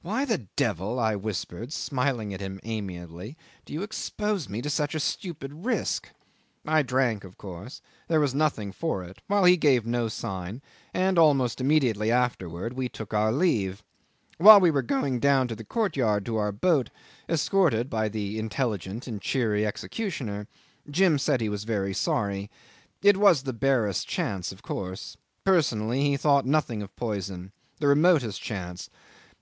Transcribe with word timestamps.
"Why 0.00 0.24
the 0.24 0.48
devil," 0.56 0.98
I 0.98 1.14
whispered, 1.14 1.72
smiling 1.72 2.34
at 2.34 2.40
him 2.40 2.58
amiably, 2.64 3.36
"do 3.64 3.72
you 3.72 3.82
expose 3.84 4.48
me 4.48 4.60
to 4.60 4.68
such 4.68 4.92
a 4.92 4.98
stupid 4.98 5.64
risk?" 5.64 6.08
I 6.66 6.82
drank, 6.82 7.22
of 7.22 7.38
course, 7.38 7.80
there 8.08 8.18
was 8.18 8.34
nothing 8.34 8.72
for 8.72 9.04
it, 9.04 9.22
while 9.28 9.44
he 9.44 9.56
gave 9.56 9.86
no 9.86 10.08
sign, 10.08 10.62
and 10.92 11.16
almost 11.16 11.60
immediately 11.60 12.10
afterwards 12.10 12.74
we 12.74 12.88
took 12.88 13.14
our 13.14 13.30
leave. 13.30 13.84
While 14.38 14.58
we 14.58 14.72
were 14.72 14.82
going 14.82 15.20
down 15.20 15.46
the 15.46 15.62
courtyard 15.62 16.26
to 16.26 16.38
our 16.38 16.50
boat, 16.50 16.90
escorted 17.28 17.88
by 17.88 18.08
the 18.08 18.40
intelligent 18.40 19.06
and 19.06 19.22
cheery 19.22 19.64
executioner, 19.64 20.48
Jim 20.90 21.20
said 21.20 21.40
he 21.40 21.48
was 21.48 21.62
very 21.62 21.94
sorry. 21.94 22.50
It 23.00 23.16
was 23.16 23.44
the 23.44 23.52
barest 23.52 24.08
chance, 24.08 24.50
of 24.50 24.62
course. 24.62 25.16
Personally 25.44 26.02
he 26.02 26.16
thought 26.16 26.46
nothing 26.46 26.82
of 26.82 26.96
poison. 26.96 27.52
The 27.78 27.86
remotest 27.86 28.42
chance. 28.42 28.90